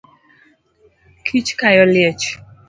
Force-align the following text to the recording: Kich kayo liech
Kich 1.25 1.49
kayo 1.59 1.83
liech 1.91 2.27